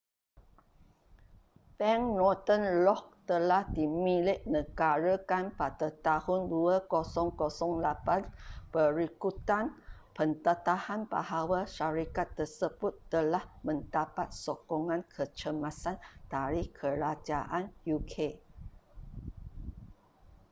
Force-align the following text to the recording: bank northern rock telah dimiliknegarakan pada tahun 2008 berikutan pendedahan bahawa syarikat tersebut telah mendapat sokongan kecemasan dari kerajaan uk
bank 1.79 2.01
northern 2.19 2.65
rock 2.87 3.03
telah 3.29 3.63
dimiliknegarakan 3.75 5.45
pada 5.59 5.89
tahun 6.07 6.41
2008 6.89 6.89
berikutan 8.75 9.65
pendedahan 10.17 11.01
bahawa 11.13 11.59
syarikat 11.77 12.27
tersebut 12.37 12.93
telah 13.13 13.43
mendapat 13.67 14.27
sokongan 14.43 15.01
kecemasan 15.15 15.95
dari 16.33 16.63
kerajaan 16.77 17.63
uk 17.95 18.15